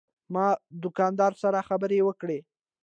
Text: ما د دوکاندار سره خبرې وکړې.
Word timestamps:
ما 0.33 0.47
د 0.57 0.57
دوکاندار 0.83 1.33
سره 1.43 1.65
خبرې 1.69 1.99
وکړې. 2.07 2.39